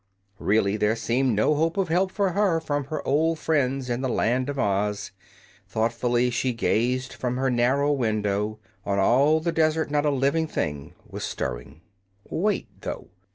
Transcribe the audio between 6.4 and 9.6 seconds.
gazed from her narrow window. On all the